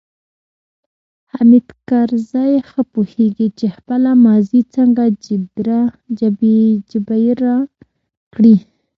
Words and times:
حامد 1.33 1.67
کرزی 1.87 2.53
ښه 2.69 2.81
پوهیږي 2.93 3.47
چې 3.57 3.67
خپله 3.75 4.11
ماضي 4.25 4.61
څنګه 4.75 5.03
جبیره 6.91 7.55
کړي. 8.33 8.55